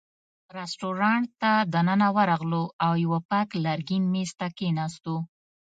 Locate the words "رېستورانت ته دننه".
0.57-2.07